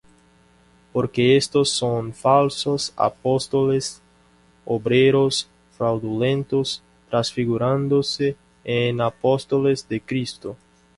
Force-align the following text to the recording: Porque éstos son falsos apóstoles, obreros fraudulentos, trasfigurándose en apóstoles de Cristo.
Porque 0.91 1.37
éstos 1.37 1.69
son 1.69 2.11
falsos 2.11 2.91
apóstoles, 2.97 4.01
obreros 4.65 5.47
fraudulentos, 5.77 6.81
trasfigurándose 7.07 8.35
en 8.63 8.99
apóstoles 8.99 9.87
de 9.87 10.01
Cristo. 10.01 10.57